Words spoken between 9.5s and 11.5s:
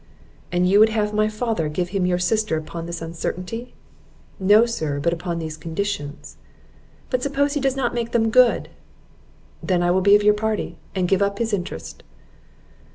"Then I will be of your party, and give up